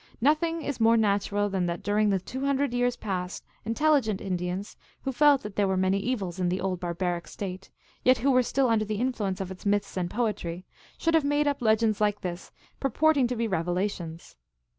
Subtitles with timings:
[0.19, 4.75] Noth ing is more natural than that during the two hundred years past intelligent Indians,
[5.03, 7.69] who felt that there were many evils in the old barbaric state,
[8.03, 10.65] yet who were still under the influence of its myths and poetry,
[10.97, 14.37] should have made up legends like this purporting to be revela tions.